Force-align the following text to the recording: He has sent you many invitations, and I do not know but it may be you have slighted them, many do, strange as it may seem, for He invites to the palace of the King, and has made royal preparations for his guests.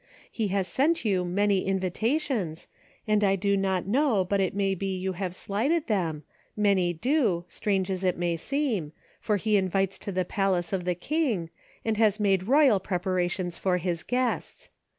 He 0.31 0.47
has 0.47 0.67
sent 0.67 1.05
you 1.05 1.23
many 1.23 1.63
invitations, 1.63 2.65
and 3.07 3.23
I 3.23 3.35
do 3.35 3.55
not 3.55 3.85
know 3.85 4.23
but 4.23 4.39
it 4.41 4.55
may 4.55 4.73
be 4.73 4.97
you 4.97 5.13
have 5.13 5.35
slighted 5.35 5.85
them, 5.85 6.23
many 6.57 6.91
do, 6.91 7.45
strange 7.47 7.91
as 7.91 8.03
it 8.03 8.17
may 8.17 8.35
seem, 8.35 8.93
for 9.19 9.37
He 9.37 9.57
invites 9.57 9.99
to 9.99 10.11
the 10.11 10.25
palace 10.25 10.73
of 10.73 10.85
the 10.85 10.95
King, 10.95 11.51
and 11.85 11.97
has 11.97 12.19
made 12.19 12.47
royal 12.47 12.79
preparations 12.79 13.59
for 13.59 13.77
his 13.77 14.01
guests. 14.01 14.71